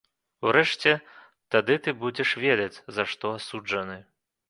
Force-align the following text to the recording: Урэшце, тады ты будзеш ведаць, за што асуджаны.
Урэшце, 0.47 0.93
тады 1.57 1.77
ты 1.85 1.95
будзеш 2.01 2.35
ведаць, 2.47 2.73
за 2.99 3.03
што 3.15 3.25
асуджаны. 3.39 4.05